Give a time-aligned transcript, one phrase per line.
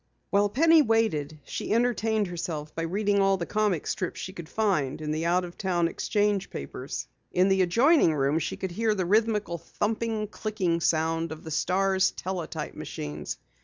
[0.31, 4.99] While Penny waited, she entertained herself by reading all the comic strips she could find
[4.99, 7.05] in the out of town exchange papers.
[7.31, 12.09] In the adjoining room she could hear the rhythmical thumping, clicking sound of the Star's
[12.09, 13.37] teletype machines.